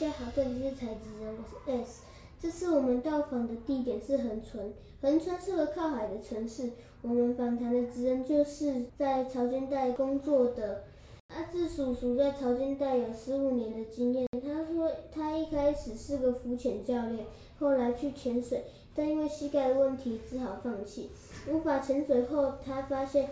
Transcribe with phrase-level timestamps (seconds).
[0.00, 2.04] 大家好，这里是才子人，我是 S。
[2.40, 4.72] 这次我们到访的地点是横村。
[5.02, 6.70] 横村是个靠海的城市，
[7.02, 10.84] 我们访谈的职人就是在潮间带工作的。
[11.28, 14.26] 阿志叔叔在潮间带有十五年的经验。
[14.42, 17.26] 他说，他一开始是个浮潜教练，
[17.58, 21.10] 后来去潜水，但因为膝盖的问题，只好放弃。
[21.46, 23.28] 无法潜水后，他发现，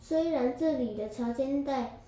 [0.00, 1.98] 虽然这里的潮间带。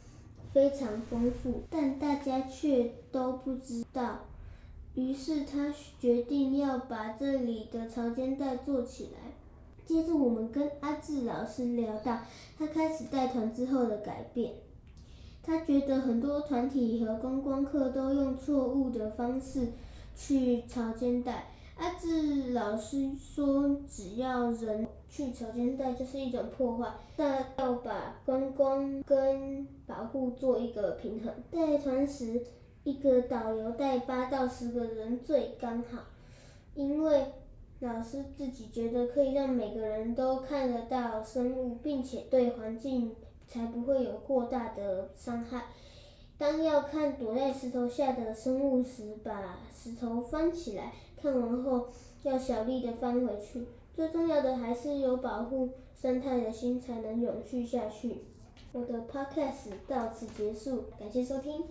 [0.59, 4.23] 非常丰富，但大家却都不知道。
[4.97, 9.31] 于是他决定要把这里的潮间带做起来。
[9.87, 12.19] 接着我们跟阿志老师聊到
[12.59, 14.55] 他开始带团之后的改变。
[15.45, 19.69] 他觉得很多团体和观光客都用错误的方式
[20.17, 21.53] 去潮间带。
[21.79, 31.33] 阿志老师说，只要人去潮间带就是一种破坏，但要把观光跟保护做一个平衡。
[31.53, 32.43] 带团时，
[32.83, 36.01] 一个导游带八到十个人最刚好，
[36.75, 37.27] 因为
[37.79, 43.15] 老师自己觉得可以让每个人都看得到生物，并且对环境
[43.47, 45.67] 才不会有过大的伤害。
[46.39, 51.89] 当要看躲在石头下的生物时，把石头翻起来，看完后
[52.23, 53.67] 要小力的翻回去。
[53.93, 58.23] 最重要的还是有保护生态的心，才能永续下去。
[58.71, 61.65] 我的 podcast 到此结束，感谢收听。